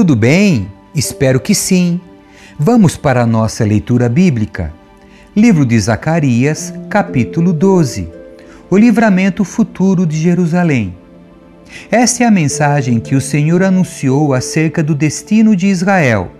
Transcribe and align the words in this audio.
Tudo 0.00 0.16
bem? 0.16 0.72
Espero 0.94 1.38
que 1.38 1.54
sim. 1.54 2.00
Vamos 2.58 2.96
para 2.96 3.20
a 3.20 3.26
nossa 3.26 3.66
leitura 3.66 4.08
bíblica. 4.08 4.72
Livro 5.36 5.62
de 5.66 5.78
Zacarias, 5.78 6.72
capítulo 6.88 7.52
12. 7.52 8.08
O 8.70 8.78
livramento 8.78 9.44
futuro 9.44 10.06
de 10.06 10.16
Jerusalém. 10.16 10.96
Esta 11.90 12.24
é 12.24 12.26
a 12.26 12.30
mensagem 12.30 12.98
que 12.98 13.14
o 13.14 13.20
Senhor 13.20 13.62
anunciou 13.62 14.32
acerca 14.32 14.82
do 14.82 14.94
destino 14.94 15.54
de 15.54 15.66
Israel. 15.66 16.32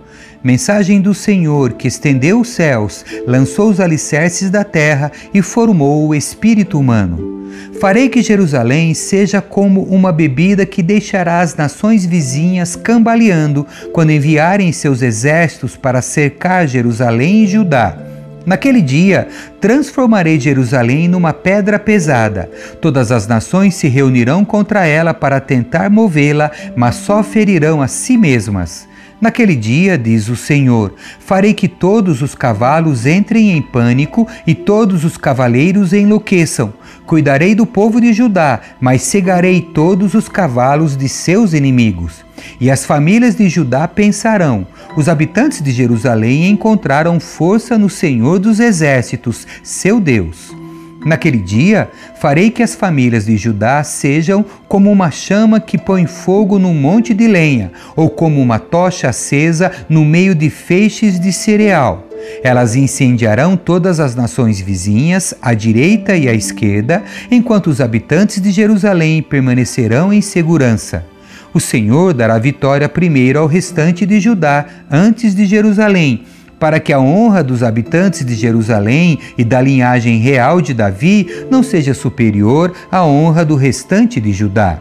Mensagem 0.43 0.99
do 0.99 1.13
Senhor 1.13 1.73
que 1.73 1.87
estendeu 1.87 2.41
os 2.41 2.49
céus, 2.49 3.05
lançou 3.27 3.69
os 3.69 3.79
alicerces 3.79 4.49
da 4.49 4.63
terra 4.63 5.11
e 5.31 5.39
formou 5.43 6.07
o 6.07 6.15
espírito 6.15 6.79
humano. 6.79 7.30
Farei 7.79 8.09
que 8.09 8.21
Jerusalém 8.21 8.93
seja 8.93 9.41
como 9.41 9.83
uma 9.83 10.11
bebida 10.11 10.65
que 10.65 10.83
deixará 10.83 11.41
as 11.41 11.55
nações 11.55 12.05
vizinhas 12.05 12.75
cambaleando 12.75 13.65
quando 13.91 14.11
enviarem 14.11 14.71
seus 14.71 15.01
exércitos 15.01 15.75
para 15.75 16.01
cercar 16.01 16.67
Jerusalém 16.67 17.43
e 17.43 17.47
Judá. 17.47 17.97
Naquele 18.45 18.81
dia, 18.81 19.27
transformarei 19.59 20.39
Jerusalém 20.39 21.07
numa 21.07 21.31
pedra 21.31 21.77
pesada. 21.77 22.49
Todas 22.81 23.11
as 23.11 23.27
nações 23.27 23.75
se 23.75 23.87
reunirão 23.87 24.43
contra 24.43 24.85
ela 24.85 25.13
para 25.13 25.39
tentar 25.39 25.89
movê-la, 25.89 26.51
mas 26.75 26.95
só 26.95 27.21
ferirão 27.21 27.81
a 27.81 27.87
si 27.87 28.17
mesmas. 28.17 28.87
Naquele 29.21 29.55
dia, 29.55 29.99
diz 29.99 30.29
o 30.29 30.35
Senhor, 30.35 30.95
farei 31.19 31.53
que 31.53 31.67
todos 31.67 32.23
os 32.23 32.33
cavalos 32.33 33.05
entrem 33.05 33.51
em 33.51 33.61
pânico 33.61 34.27
e 34.47 34.55
todos 34.55 35.05
os 35.05 35.15
cavaleiros 35.15 35.93
enlouqueçam. 35.93 36.73
Cuidarei 37.05 37.55
do 37.55 37.65
povo 37.65 37.99
de 37.99 38.13
Judá, 38.13 38.61
mas 38.79 39.01
cegarei 39.01 39.61
todos 39.61 40.13
os 40.13 40.29
cavalos 40.29 40.95
de 40.95 41.09
seus 41.09 41.53
inimigos. 41.53 42.23
E 42.59 42.71
as 42.71 42.85
famílias 42.85 43.35
de 43.35 43.49
Judá 43.49 43.87
pensarão: 43.87 44.65
os 44.95 45.09
habitantes 45.09 45.61
de 45.61 45.71
Jerusalém 45.71 46.49
encontraram 46.49 47.19
força 47.19 47.77
no 47.77 47.89
Senhor 47.89 48.39
dos 48.39 48.59
Exércitos, 48.59 49.45
seu 49.63 49.99
Deus. 49.99 50.55
Naquele 51.03 51.39
dia, 51.39 51.89
farei 52.19 52.51
que 52.51 52.61
as 52.61 52.75
famílias 52.75 53.25
de 53.25 53.35
Judá 53.35 53.83
sejam 53.83 54.45
como 54.67 54.91
uma 54.91 55.09
chama 55.09 55.59
que 55.59 55.77
põe 55.77 56.05
fogo 56.05 56.59
num 56.59 56.75
monte 56.75 57.11
de 57.11 57.27
lenha, 57.27 57.71
ou 57.95 58.07
como 58.07 58.39
uma 58.39 58.59
tocha 58.59 59.09
acesa 59.09 59.71
no 59.89 60.05
meio 60.05 60.35
de 60.35 60.49
feixes 60.51 61.19
de 61.19 61.33
cereal. 61.33 62.07
Elas 62.43 62.75
incendiarão 62.75 63.55
todas 63.55 63.99
as 63.99 64.15
nações 64.15 64.59
vizinhas, 64.59 65.33
à 65.41 65.53
direita 65.53 66.15
e 66.15 66.27
à 66.27 66.33
esquerda, 66.33 67.03
enquanto 67.29 67.67
os 67.67 67.81
habitantes 67.81 68.41
de 68.41 68.51
Jerusalém 68.51 69.21
permanecerão 69.21 70.11
em 70.11 70.21
segurança. 70.21 71.05
O 71.53 71.59
Senhor 71.59 72.13
dará 72.13 72.37
vitória 72.39 72.87
primeiro 72.87 73.39
ao 73.39 73.47
restante 73.47 74.05
de 74.05 74.19
Judá, 74.19 74.65
antes 74.89 75.35
de 75.35 75.45
Jerusalém 75.45 76.23
para 76.61 76.79
que 76.79 76.93
a 76.93 76.99
honra 76.99 77.43
dos 77.43 77.63
habitantes 77.63 78.23
de 78.23 78.35
Jerusalém 78.35 79.17
e 79.35 79.43
da 79.43 79.59
linhagem 79.59 80.19
real 80.19 80.61
de 80.61 80.75
Davi 80.75 81.27
não 81.49 81.63
seja 81.63 81.91
superior 81.91 82.71
à 82.91 83.03
honra 83.03 83.43
do 83.43 83.55
restante 83.55 84.21
de 84.21 84.31
Judá. 84.31 84.77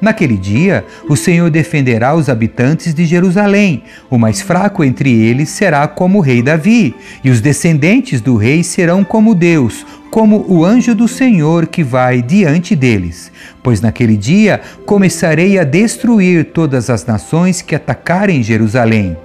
Naquele 0.00 0.36
dia, 0.36 0.84
o 1.08 1.14
Senhor 1.14 1.50
defenderá 1.50 2.14
os 2.14 2.30
habitantes 2.30 2.94
de 2.94 3.04
Jerusalém. 3.04 3.82
O 4.08 4.16
mais 4.16 4.40
fraco 4.40 4.82
entre 4.82 5.10
eles 5.12 5.50
será 5.50 5.86
como 5.86 6.18
o 6.18 6.20
rei 6.22 6.42
Davi, 6.42 6.94
e 7.22 7.30
os 7.30 7.40
descendentes 7.40 8.20
do 8.20 8.36
rei 8.36 8.62
serão 8.62 9.04
como 9.04 9.34
Deus, 9.34 9.84
como 10.10 10.44
o 10.48 10.64
anjo 10.64 10.94
do 10.94 11.06
Senhor 11.06 11.66
que 11.66 11.84
vai 11.84 12.22
diante 12.22 12.74
deles. 12.74 13.30
Pois 13.62 13.82
naquele 13.82 14.16
dia 14.16 14.60
começarei 14.86 15.58
a 15.58 15.64
destruir 15.64 16.46
todas 16.46 16.88
as 16.88 17.04
nações 17.04 17.60
que 17.60 17.74
atacarem 17.74 18.42
Jerusalém. 18.42 19.16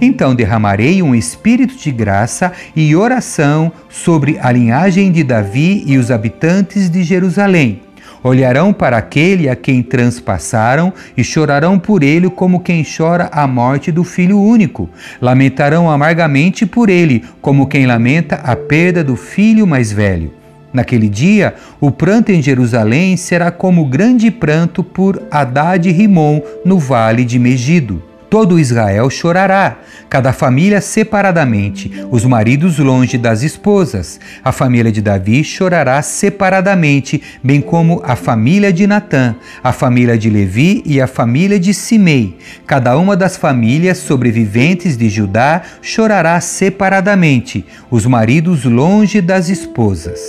Então 0.00 0.34
derramarei 0.34 1.02
um 1.02 1.14
espírito 1.14 1.76
de 1.76 1.92
graça 1.92 2.52
e 2.74 2.96
oração 2.96 3.70
sobre 3.90 4.38
a 4.40 4.50
linhagem 4.50 5.12
de 5.12 5.22
Davi 5.22 5.84
e 5.86 5.98
os 5.98 6.10
habitantes 6.10 6.88
de 6.88 7.02
Jerusalém. 7.04 7.85
Olharão 8.26 8.72
para 8.72 8.96
aquele 8.96 9.48
a 9.48 9.54
quem 9.54 9.84
transpassaram 9.84 10.92
e 11.16 11.22
chorarão 11.22 11.78
por 11.78 12.02
ele 12.02 12.28
como 12.28 12.58
quem 12.58 12.84
chora 12.84 13.28
a 13.30 13.46
morte 13.46 13.92
do 13.92 14.02
filho 14.02 14.40
único. 14.40 14.90
Lamentarão 15.22 15.88
amargamente 15.88 16.66
por 16.66 16.90
ele, 16.90 17.24
como 17.40 17.68
quem 17.68 17.86
lamenta 17.86 18.34
a 18.42 18.56
perda 18.56 19.04
do 19.04 19.14
filho 19.14 19.64
mais 19.64 19.92
velho. 19.92 20.34
Naquele 20.72 21.08
dia, 21.08 21.54
o 21.80 21.92
pranto 21.92 22.32
em 22.32 22.42
Jerusalém 22.42 23.16
será 23.16 23.52
como 23.52 23.84
grande 23.84 24.28
pranto 24.28 24.82
por 24.82 25.22
Haddad 25.30 25.88
e 25.88 25.92
Rimon 25.92 26.40
no 26.64 26.80
vale 26.80 27.24
de 27.24 27.38
Megido. 27.38 28.02
Todo 28.36 28.58
Israel 28.60 29.08
chorará, 29.08 29.78
cada 30.10 30.30
família 30.30 30.78
separadamente, 30.82 31.90
os 32.10 32.22
maridos 32.22 32.78
longe 32.78 33.16
das 33.16 33.42
esposas. 33.42 34.20
A 34.44 34.52
família 34.52 34.92
de 34.92 35.00
Davi 35.00 35.42
chorará 35.42 36.02
separadamente, 36.02 37.22
bem 37.42 37.62
como 37.62 38.02
a 38.04 38.14
família 38.14 38.70
de 38.70 38.86
Natã, 38.86 39.34
a 39.64 39.72
família 39.72 40.18
de 40.18 40.28
Levi 40.28 40.82
e 40.84 41.00
a 41.00 41.06
família 41.06 41.58
de 41.58 41.72
Simei. 41.72 42.36
Cada 42.66 42.98
uma 42.98 43.16
das 43.16 43.38
famílias 43.38 43.96
sobreviventes 43.96 44.98
de 44.98 45.08
Judá 45.08 45.62
chorará 45.80 46.38
separadamente, 46.38 47.64
os 47.90 48.04
maridos 48.04 48.66
longe 48.66 49.22
das 49.22 49.48
esposas. 49.48 50.20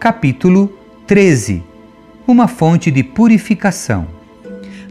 Capítulo 0.00 0.76
13 1.06 1.62
Uma 2.26 2.48
fonte 2.48 2.90
de 2.90 3.04
purificação. 3.04 4.08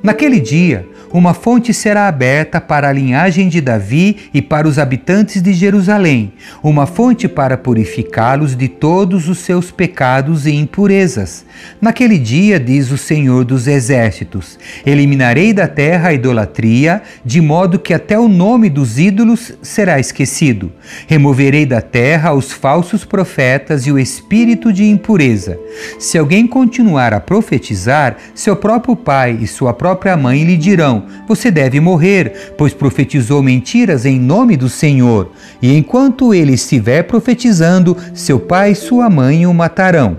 Naquele 0.03 0.41
dia, 0.41 0.85
uma 1.13 1.35
fonte 1.35 1.71
será 1.75 2.07
aberta 2.07 2.59
para 2.59 2.89
a 2.89 2.91
linhagem 2.91 3.47
de 3.47 3.61
Davi 3.61 4.17
e 4.33 4.41
para 4.41 4.67
os 4.67 4.79
habitantes 4.79 5.43
de 5.43 5.53
Jerusalém, 5.53 6.33
uma 6.63 6.87
fonte 6.87 7.27
para 7.27 7.55
purificá-los 7.55 8.55
de 8.55 8.67
todos 8.67 9.29
os 9.29 9.37
seus 9.37 9.69
pecados 9.69 10.47
e 10.47 10.51
impurezas. 10.51 11.45
Naquele 11.79 12.17
dia, 12.17 12.59
diz 12.59 12.89
o 12.89 12.97
Senhor 12.97 13.45
dos 13.45 13.67
Exércitos: 13.67 14.57
Eliminarei 14.83 15.53
da 15.53 15.67
terra 15.67 16.09
a 16.09 16.13
idolatria, 16.13 17.03
de 17.23 17.39
modo 17.39 17.77
que 17.77 17.93
até 17.93 18.17
o 18.17 18.27
nome 18.27 18.67
dos 18.67 18.97
ídolos 18.97 19.53
será 19.61 19.99
esquecido. 19.99 20.71
Removerei 21.05 21.65
da 21.65 21.79
terra 21.79 22.33
os 22.33 22.51
falsos 22.51 23.05
profetas 23.05 23.85
e 23.85 23.91
o 23.91 23.99
espírito 23.99 24.73
de 24.73 24.85
impureza. 24.85 25.59
Se 25.99 26.17
alguém 26.17 26.47
continuar 26.47 27.13
a 27.13 27.19
profetizar, 27.19 28.17
seu 28.33 28.55
próprio 28.55 28.95
pai 28.95 29.37
e 29.39 29.45
sua 29.45 29.73
própria 29.73 30.17
mãe 30.17 30.43
lhe 30.43 30.57
dirão: 30.57 31.02
você 31.27 31.49
deve 31.49 31.79
morrer, 31.79 32.53
pois 32.57 32.73
profetizou 32.73 33.41
mentiras 33.41 34.05
em 34.05 34.19
nome 34.19 34.57
do 34.57 34.69
Senhor. 34.69 35.31
E 35.61 35.75
enquanto 35.75 36.33
ele 36.33 36.53
estiver 36.53 37.03
profetizando, 37.03 37.97
seu 38.13 38.39
pai 38.39 38.71
e 38.71 38.75
sua 38.75 39.09
mãe 39.09 39.45
o 39.45 39.53
matarão. 39.53 40.17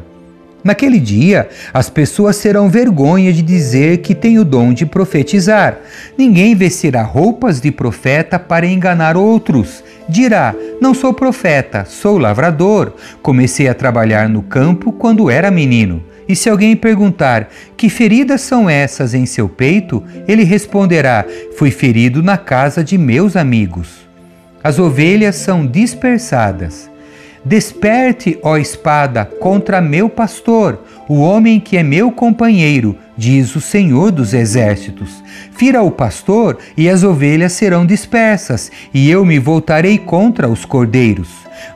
Naquele 0.65 0.99
dia, 0.99 1.51
as 1.75 1.91
pessoas 1.91 2.39
terão 2.39 2.71
vergonha 2.71 3.31
de 3.35 3.43
dizer 3.43 3.99
que 3.99 4.15
tem 4.15 4.39
o 4.39 4.45
dom 4.45 4.73
de 4.73 4.87
profetizar. 4.87 5.79
Ninguém 6.17 6.55
vestirá 6.55 7.03
roupas 7.03 7.61
de 7.61 7.71
profeta 7.71 8.39
para 8.39 8.67
enganar 8.67 9.15
outros. 9.15 9.85
Dirá: 10.09 10.55
Não 10.81 10.95
sou 10.95 11.13
profeta, 11.13 11.85
sou 11.85 12.17
lavrador. 12.17 12.95
Comecei 13.21 13.69
a 13.69 13.75
trabalhar 13.75 14.27
no 14.27 14.41
campo 14.41 14.91
quando 14.91 15.29
era 15.29 15.51
menino. 15.51 16.03
E 16.29 16.35
se 16.35 16.49
alguém 16.49 16.75
perguntar: 16.77 17.49
Que 17.77 17.89
feridas 17.89 18.41
são 18.41 18.69
essas 18.69 19.15
em 19.15 19.27
seu 19.27 19.49
peito? 19.49 20.03
Ele 20.27 20.45
responderá: 20.45 21.25
Fui 21.57 21.71
ferido 21.71 22.23
na 22.23 22.39
casa 22.39 22.83
de 22.83 22.97
meus 22.97 23.37
amigos. 23.37 24.09
As 24.63 24.79
ovelhas 24.79 25.37
são 25.37 25.67
dispersadas. 25.67 26.91
Desperte, 27.45 28.39
ó 28.43 28.57
espada, 28.57 29.27
contra 29.27 29.79
meu 29.79 30.09
pastor, 30.09 30.83
o 31.07 31.21
homem 31.21 31.61
que 31.61 31.77
é 31.77 31.83
meu 31.83 32.11
companheiro, 32.11 32.97
diz 33.17 33.55
o 33.55 33.61
Senhor 33.61 34.11
dos 34.11 34.35
Exércitos. 34.35 35.23
Fira 35.53 35.83
o 35.83 35.91
pastor, 35.91 36.59
e 36.77 36.89
as 36.89 37.03
ovelhas 37.03 37.53
serão 37.53 37.87
dispersas, 37.87 38.71
e 38.93 39.11
eu 39.11 39.25
me 39.25 39.39
voltarei 39.39 39.99
contra 39.99 40.49
os 40.49 40.65
cordeiros. 40.65 41.29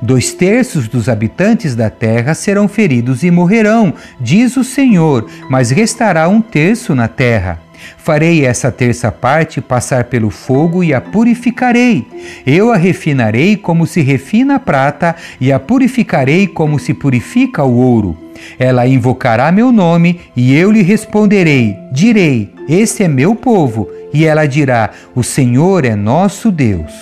Dois 0.02 0.32
terços 0.32 0.88
dos 0.88 1.08
habitantes 1.08 1.74
da 1.74 1.90
terra 1.90 2.34
serão 2.34 2.68
feridos 2.68 3.22
e 3.22 3.30
morrerão, 3.30 3.94
diz 4.20 4.56
o 4.56 4.64
Senhor, 4.64 5.28
mas 5.48 5.70
restará 5.70 6.28
um 6.28 6.40
terço 6.40 6.94
na 6.94 7.08
terra. 7.08 7.67
Farei 7.96 8.44
essa 8.44 8.70
terça 8.70 9.10
parte 9.10 9.60
passar 9.60 10.04
pelo 10.04 10.30
fogo 10.30 10.82
e 10.82 10.94
a 10.94 11.00
purificarei. 11.00 12.06
Eu 12.46 12.72
a 12.72 12.76
refinarei 12.76 13.56
como 13.56 13.86
se 13.86 14.00
refina 14.00 14.56
a 14.56 14.60
prata 14.60 15.14
e 15.40 15.52
a 15.52 15.58
purificarei 15.58 16.46
como 16.46 16.78
se 16.78 16.94
purifica 16.94 17.64
o 17.64 17.76
ouro. 17.76 18.16
Ela 18.58 18.86
invocará 18.86 19.50
meu 19.50 19.72
nome 19.72 20.20
e 20.36 20.54
eu 20.54 20.70
lhe 20.70 20.82
responderei. 20.82 21.76
Direi: 21.92 22.52
Esse 22.68 23.02
é 23.02 23.08
meu 23.08 23.34
povo. 23.34 23.88
E 24.12 24.24
ela 24.24 24.46
dirá: 24.46 24.90
O 25.14 25.22
Senhor 25.22 25.84
é 25.84 25.94
nosso 25.94 26.50
Deus. 26.50 26.92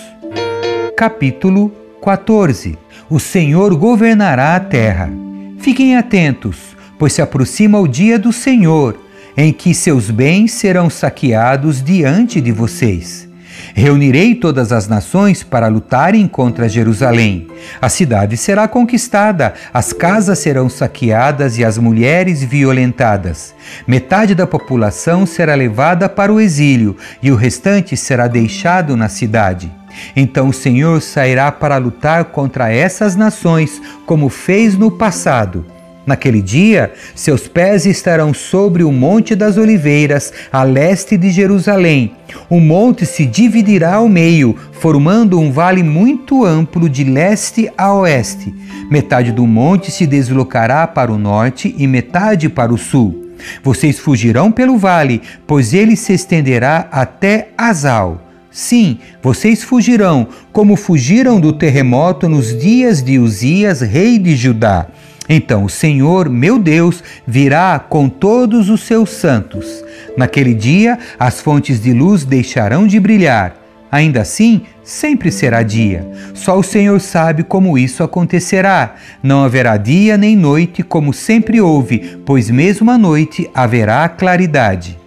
Capítulo 0.96 1.70
14 2.02 2.78
O 3.08 3.20
Senhor 3.20 3.75
governará 3.76 4.56
a 4.56 4.61
terra. 4.61 5.11
Fiquem 5.58 5.96
atentos, 5.96 6.76
pois 6.99 7.12
se 7.12 7.23
aproxima 7.23 7.78
o 7.78 7.88
dia 7.88 8.19
do 8.19 8.32
Senhor 8.32 9.06
em 9.37 9.53
que 9.53 9.75
seus 9.75 10.11
bens 10.11 10.53
serão 10.53 10.88
saqueados 10.88 11.83
diante 11.83 12.41
de 12.41 12.50
vocês. 12.50 13.27
Reunirei 13.75 14.35
todas 14.35 14.73
as 14.73 14.88
nações 14.88 15.43
para 15.43 15.69
lutarem 15.69 16.27
contra 16.27 16.69
Jerusalém. 16.69 17.47
A 17.81 17.88
cidade 17.88 18.37
será 18.37 18.67
conquistada, 18.67 19.55
as 19.73 19.93
casas 19.93 20.38
serão 20.38 20.69
saqueadas 20.69 21.59
e 21.59 21.65
as 21.65 21.77
mulheres 21.79 22.43
violentadas. 22.43 23.55
Metade 23.87 24.35
da 24.35 24.47
população 24.47 25.27
será 25.27 25.55
levada 25.55 26.09
para 26.09 26.33
o 26.33 26.41
exílio 26.41 26.97
e 27.23 27.31
o 27.31 27.37
restante 27.37 27.97
será 27.97 28.27
deixado 28.29 28.97
na 28.97 29.09
cidade. 29.09 29.71
Então 30.15 30.49
o 30.49 30.55
Senhor 30.55 31.00
sairá 31.00 31.50
para 31.50 31.79
lutar 31.79 32.27
contra 32.27 32.71
essas 32.71 33.17
nações, 33.17 33.81
como 34.05 34.29
fez 34.29 34.77
no 34.77 34.91
passado 34.91 35.75
Naquele 36.06 36.41
dia, 36.41 36.93
seus 37.17 37.49
pés 37.49 37.85
estarão 37.85 38.32
sobre 38.32 38.85
o 38.85 38.93
Monte 38.93 39.35
das 39.35 39.56
Oliveiras, 39.56 40.32
a 40.53 40.62
leste 40.62 41.17
de 41.17 41.32
Jerusalém. 41.32 42.12
O 42.49 42.61
monte 42.61 43.05
se 43.05 43.26
dividirá 43.26 43.97
ao 43.97 44.08
meio, 44.08 44.56
formando 44.70 45.41
um 45.41 45.50
vale 45.50 45.82
muito 45.82 46.44
amplo 46.44 46.88
de 46.88 47.03
leste 47.03 47.69
a 47.76 47.93
oeste. 47.93 48.55
Metade 48.88 49.32
do 49.32 49.44
monte 49.47 49.91
se 49.91 50.06
deslocará 50.06 50.87
para 50.87 51.11
o 51.11 51.19
norte 51.19 51.75
e 51.76 51.88
metade 51.88 52.49
para 52.49 52.73
o 52.73 52.79
sul. 52.79 53.26
Vocês 53.62 53.99
fugirão 53.99 54.52
pelo 54.52 54.79
vale, 54.79 55.20
pois 55.44 55.75
ele 55.75 55.97
se 55.97 56.12
estenderá 56.12 56.88
até 56.93 57.49
Azal. 57.59 58.23
Sim, 58.49 58.99
vocês 59.20 59.62
fugirão, 59.62 60.29
como 60.52 60.76
fugiram 60.76 61.41
do 61.41 61.52
terremoto 61.52 62.29
nos 62.29 62.56
dias 62.56 63.02
de 63.02 63.19
Uzias, 63.19 63.81
rei 63.81 64.19
de 64.19 64.35
Judá. 64.37 64.87
Então 65.28 65.64
o 65.64 65.69
Senhor, 65.69 66.28
meu 66.28 66.58
Deus, 66.58 67.02
virá 67.26 67.78
com 67.78 68.08
todos 68.08 68.69
os 68.70 68.82
seus 68.82 69.11
santos. 69.11 69.84
Naquele 70.17 70.55
dia, 70.55 70.99
as 71.19 71.40
fontes 71.40 71.81
de 71.81 71.93
luz 71.93 72.25
deixarão 72.25 72.87
de 72.87 72.99
brilhar. 73.00 73.56
Ainda 73.90 74.23
assim, 74.23 74.62
sempre 74.82 75.31
será 75.31 75.62
dia. 75.62 76.06
Só 76.34 76.58
o 76.58 76.62
Senhor 76.62 77.00
sabe 77.00 77.43
como 77.43 77.78
isso 77.78 78.02
acontecerá. 78.02 78.96
Não 79.23 79.44
haverá 79.44 79.76
dia 79.76 80.17
nem 80.17 80.37
noite, 80.37 80.82
como 80.82 81.12
sempre 81.12 81.61
houve, 81.61 82.19
pois 82.25 82.50
mesmo 82.50 82.90
à 82.90 82.99
noite 82.99 83.49
haverá 83.55 84.08
claridade. 84.08 84.99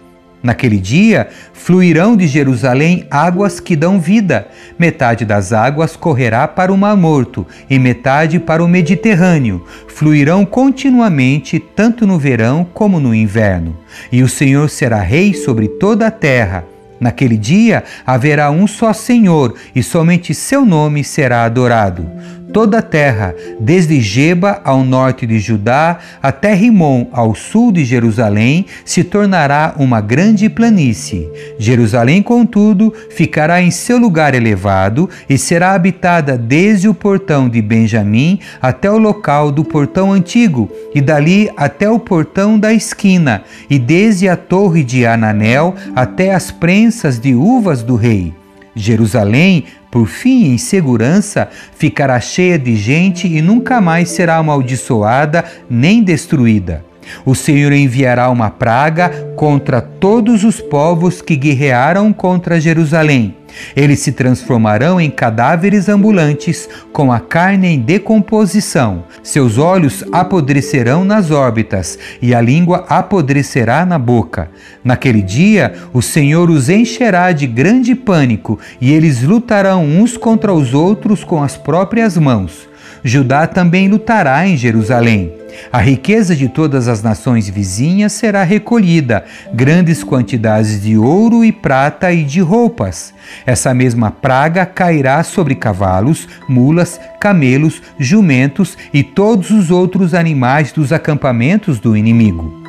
Naquele 0.42 0.78
dia 0.78 1.28
fluirão 1.52 2.16
de 2.16 2.26
Jerusalém 2.26 3.06
águas 3.10 3.60
que 3.60 3.76
dão 3.76 4.00
vida. 4.00 4.48
Metade 4.78 5.24
das 5.24 5.52
águas 5.52 5.96
correrá 5.96 6.48
para 6.48 6.72
o 6.72 6.78
Mar 6.78 6.96
Morto 6.96 7.46
e 7.68 7.78
metade 7.78 8.38
para 8.38 8.64
o 8.64 8.68
Mediterrâneo. 8.68 9.64
Fluirão 9.88 10.46
continuamente, 10.46 11.58
tanto 11.58 12.06
no 12.06 12.18
verão 12.18 12.66
como 12.72 12.98
no 12.98 13.14
inverno. 13.14 13.76
E 14.10 14.22
o 14.22 14.28
Senhor 14.28 14.70
será 14.70 15.00
rei 15.00 15.34
sobre 15.34 15.68
toda 15.68 16.06
a 16.06 16.10
terra. 16.10 16.64
Naquele 16.98 17.36
dia 17.36 17.84
haverá 18.06 18.50
um 18.50 18.66
só 18.66 18.92
Senhor, 18.92 19.54
e 19.74 19.82
somente 19.82 20.34
seu 20.34 20.66
nome 20.66 21.02
será 21.02 21.44
adorado. 21.44 22.06
Toda 22.52 22.78
a 22.78 22.82
terra, 22.82 23.34
desde 23.60 24.00
Geba 24.00 24.60
ao 24.64 24.82
norte 24.82 25.24
de 25.24 25.38
Judá 25.38 25.98
até 26.20 26.52
Rimon 26.52 27.06
ao 27.12 27.34
sul 27.34 27.70
de 27.70 27.84
Jerusalém, 27.84 28.66
se 28.84 29.04
tornará 29.04 29.74
uma 29.76 30.00
grande 30.00 30.48
planície. 30.48 31.28
Jerusalém, 31.58 32.22
contudo, 32.22 32.92
ficará 33.10 33.62
em 33.62 33.70
seu 33.70 33.98
lugar 33.98 34.34
elevado 34.34 35.08
e 35.28 35.38
será 35.38 35.72
habitada 35.74 36.36
desde 36.36 36.88
o 36.88 36.94
portão 36.94 37.48
de 37.48 37.62
Benjamim 37.62 38.40
até 38.60 38.90
o 38.90 38.98
local 38.98 39.52
do 39.52 39.64
portão 39.64 40.12
antigo, 40.12 40.70
e 40.92 41.00
dali 41.00 41.50
até 41.56 41.88
o 41.88 42.00
portão 42.00 42.58
da 42.58 42.72
esquina, 42.72 43.42
e 43.68 43.78
desde 43.78 44.28
a 44.28 44.36
torre 44.36 44.82
de 44.82 45.06
Ananel 45.06 45.74
até 45.94 46.34
as 46.34 46.50
prensas 46.50 47.20
de 47.20 47.34
uvas 47.34 47.82
do 47.82 47.94
rei. 47.94 48.34
Jerusalém, 48.74 49.64
por 49.90 50.06
fim, 50.06 50.52
em 50.52 50.58
segurança, 50.58 51.48
ficará 51.76 52.20
cheia 52.20 52.58
de 52.58 52.76
gente 52.76 53.26
e 53.26 53.42
nunca 53.42 53.80
mais 53.80 54.10
será 54.10 54.36
amaldiçoada 54.36 55.44
nem 55.68 56.02
destruída. 56.02 56.84
O 57.24 57.34
Senhor 57.34 57.72
enviará 57.72 58.30
uma 58.30 58.50
praga 58.50 59.32
contra 59.34 59.80
todos 59.80 60.44
os 60.44 60.60
povos 60.60 61.20
que 61.20 61.34
guerrearam 61.34 62.12
contra 62.12 62.60
Jerusalém. 62.60 63.34
Eles 63.74 64.00
se 64.00 64.12
transformarão 64.12 65.00
em 65.00 65.10
cadáveres 65.10 65.88
ambulantes, 65.88 66.68
com 66.92 67.12
a 67.12 67.20
carne 67.20 67.68
em 67.68 67.80
decomposição. 67.80 69.04
Seus 69.22 69.58
olhos 69.58 70.04
apodrecerão 70.12 71.04
nas 71.04 71.30
órbitas, 71.30 71.98
e 72.20 72.34
a 72.34 72.40
língua 72.40 72.84
apodrecerá 72.88 73.84
na 73.86 73.98
boca. 73.98 74.50
Naquele 74.82 75.22
dia, 75.22 75.74
o 75.92 76.02
Senhor 76.02 76.50
os 76.50 76.68
encherá 76.68 77.32
de 77.32 77.46
grande 77.46 77.94
pânico, 77.94 78.58
e 78.80 78.92
eles 78.92 79.22
lutarão 79.22 79.84
uns 79.84 80.16
contra 80.16 80.52
os 80.52 80.74
outros 80.74 81.24
com 81.24 81.42
as 81.42 81.56
próprias 81.56 82.16
mãos. 82.16 82.68
Judá 83.02 83.46
também 83.46 83.88
lutará 83.88 84.46
em 84.46 84.56
Jerusalém. 84.56 85.39
A 85.72 85.78
riqueza 85.78 86.34
de 86.34 86.48
todas 86.48 86.88
as 86.88 87.02
nações 87.02 87.48
vizinhas 87.48 88.12
será 88.12 88.42
recolhida, 88.42 89.24
grandes 89.52 90.02
quantidades 90.02 90.82
de 90.82 90.96
ouro 90.96 91.44
e 91.44 91.52
prata 91.52 92.12
e 92.12 92.24
de 92.24 92.40
roupas. 92.40 93.14
Essa 93.46 93.72
mesma 93.72 94.10
praga 94.10 94.66
cairá 94.66 95.22
sobre 95.22 95.54
cavalos, 95.54 96.28
mulas, 96.48 97.00
camelos, 97.20 97.82
jumentos 97.98 98.76
e 98.92 99.02
todos 99.02 99.50
os 99.50 99.70
outros 99.70 100.14
animais 100.14 100.72
dos 100.72 100.92
acampamentos 100.92 101.78
do 101.78 101.96
inimigo. 101.96 102.60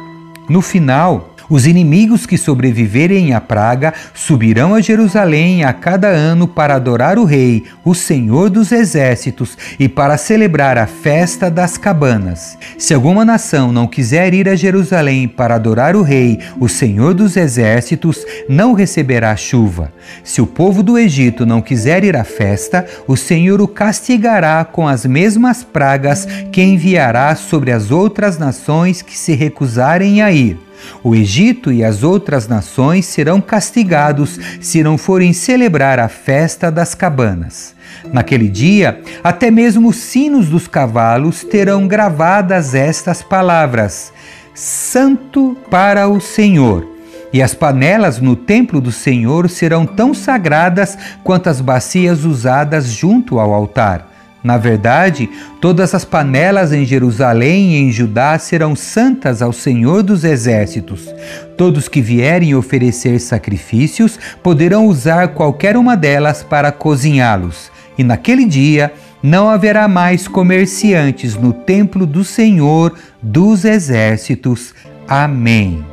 No 0.49 0.61
final, 0.61 1.30
os 1.51 1.67
inimigos 1.67 2.25
que 2.25 2.37
sobreviverem 2.37 3.33
à 3.33 3.41
praga 3.41 3.93
subirão 4.13 4.73
a 4.73 4.79
Jerusalém 4.79 5.65
a 5.65 5.73
cada 5.73 6.07
ano 6.07 6.47
para 6.47 6.75
adorar 6.75 7.19
o 7.19 7.25
Rei, 7.25 7.65
o 7.83 7.93
Senhor 7.93 8.49
dos 8.49 8.71
Exércitos, 8.71 9.57
e 9.77 9.89
para 9.89 10.15
celebrar 10.15 10.77
a 10.77 10.87
festa 10.87 11.51
das 11.51 11.77
cabanas. 11.77 12.57
Se 12.77 12.93
alguma 12.93 13.25
nação 13.25 13.69
não 13.69 13.85
quiser 13.85 14.33
ir 14.33 14.47
a 14.47 14.55
Jerusalém 14.55 15.27
para 15.27 15.55
adorar 15.55 15.93
o 15.93 16.01
Rei, 16.01 16.39
o 16.57 16.69
Senhor 16.69 17.13
dos 17.13 17.35
Exércitos, 17.35 18.25
não 18.47 18.71
receberá 18.71 19.35
chuva. 19.35 19.91
Se 20.23 20.41
o 20.41 20.47
povo 20.47 20.81
do 20.81 20.97
Egito 20.97 21.45
não 21.45 21.61
quiser 21.61 22.05
ir 22.05 22.15
à 22.15 22.23
festa, 22.23 22.85
o 23.05 23.17
Senhor 23.17 23.59
o 23.59 23.67
castigará 23.67 24.63
com 24.63 24.87
as 24.87 25.05
mesmas 25.05 25.65
pragas 25.65 26.25
que 26.49 26.61
enviará 26.61 27.35
sobre 27.35 27.73
as 27.73 27.91
outras 27.91 28.37
nações 28.37 29.01
que 29.01 29.17
se 29.17 29.33
recusarem 29.33 30.21
a 30.21 30.31
ir. 30.31 30.70
O 31.03 31.15
Egito 31.15 31.71
e 31.71 31.83
as 31.83 32.03
outras 32.03 32.47
nações 32.47 33.05
serão 33.05 33.41
castigados 33.41 34.39
se 34.59 34.83
não 34.83 34.97
forem 34.97 35.33
celebrar 35.33 35.99
a 35.99 36.07
festa 36.07 36.71
das 36.71 36.93
cabanas. 36.93 37.75
Naquele 38.11 38.47
dia, 38.47 39.01
até 39.23 39.51
mesmo 39.51 39.89
os 39.89 39.97
sinos 39.97 40.47
dos 40.47 40.67
cavalos 40.67 41.43
terão 41.43 41.87
gravadas 41.87 42.73
estas 42.73 43.21
palavras: 43.21 44.11
Santo 44.53 45.57
para 45.69 46.07
o 46.07 46.19
Senhor. 46.19 46.87
E 47.33 47.41
as 47.41 47.53
panelas 47.53 48.19
no 48.19 48.35
templo 48.35 48.81
do 48.81 48.91
Senhor 48.91 49.49
serão 49.49 49.85
tão 49.85 50.13
sagradas 50.13 50.97
quanto 51.23 51.47
as 51.47 51.61
bacias 51.61 52.25
usadas 52.25 52.87
junto 52.87 53.39
ao 53.39 53.53
altar. 53.53 54.10
Na 54.43 54.57
verdade, 54.57 55.29
todas 55.59 55.93
as 55.93 56.03
panelas 56.03 56.73
em 56.73 56.83
Jerusalém 56.83 57.73
e 57.73 57.77
em 57.77 57.91
Judá 57.91 58.37
serão 58.39 58.75
santas 58.75 59.41
ao 59.41 59.53
Senhor 59.53 60.01
dos 60.01 60.23
Exércitos. 60.23 61.07
Todos 61.55 61.87
que 61.87 62.01
vierem 62.01 62.55
oferecer 62.55 63.19
sacrifícios 63.19 64.17
poderão 64.41 64.87
usar 64.87 65.29
qualquer 65.29 65.77
uma 65.77 65.95
delas 65.95 66.41
para 66.41 66.71
cozinhá-los. 66.71 67.71
E 67.97 68.03
naquele 68.03 68.45
dia 68.45 68.91
não 69.21 69.47
haverá 69.47 69.87
mais 69.87 70.27
comerciantes 70.27 71.35
no 71.35 71.53
templo 71.53 72.07
do 72.07 72.23
Senhor 72.23 72.95
dos 73.21 73.63
Exércitos. 73.63 74.73
Amém. 75.07 75.85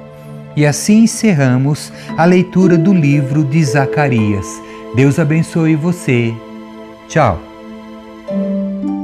E 0.57 0.65
assim 0.65 1.03
encerramos 1.03 1.93
a 2.17 2.25
leitura 2.25 2.79
do 2.79 2.95
livro 2.95 3.45
de 3.45 3.63
Zacarias. 3.63 4.47
Deus 4.97 5.19
abençoe 5.19 5.77
você. 5.77 6.33
Tchau. 7.09 7.48
Música 8.31 8.98